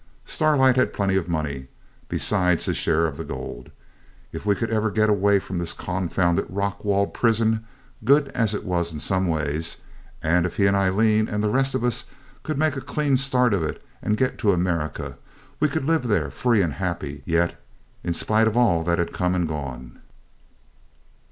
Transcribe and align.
Starlight 0.25 0.77
had 0.77 0.93
plenty 0.93 1.15
of 1.15 1.29
money, 1.29 1.67
besides 2.09 2.65
his 2.65 2.75
share 2.75 3.05
of 3.05 3.17
the 3.17 3.23
gold. 3.23 3.69
If 4.31 4.47
we 4.47 4.55
could 4.55 4.71
ever 4.71 4.89
get 4.89 5.11
away 5.11 5.37
from 5.37 5.59
this 5.59 5.73
confounded 5.75 6.47
rock 6.49 6.83
walled 6.83 7.13
prison, 7.13 7.67
good 8.03 8.29
as 8.29 8.55
it 8.55 8.65
was 8.65 8.91
in 8.91 8.99
some 8.99 9.27
ways; 9.27 9.77
and 10.23 10.47
if 10.47 10.55
he 10.57 10.65
and 10.65 10.75
Aileen 10.75 11.27
and 11.29 11.43
the 11.43 11.51
rest 11.51 11.75
of 11.75 11.83
us 11.83 12.05
could 12.41 12.57
make 12.57 12.75
a 12.75 12.81
clean 12.81 13.15
dart 13.29 13.53
of 13.53 13.61
it 13.61 13.79
and 14.01 14.17
get 14.17 14.39
to 14.39 14.53
America, 14.53 15.19
we 15.59 15.69
could 15.69 15.85
live 15.85 16.07
there 16.07 16.31
free 16.31 16.63
and 16.63 16.73
happy 16.73 17.21
yet, 17.23 17.55
in 18.03 18.13
spite 18.13 18.47
of 18.47 18.57
all 18.57 18.81
that 18.83 18.97
had 18.97 19.13
come 19.13 19.35
and 19.35 19.47
gone. 19.47 20.01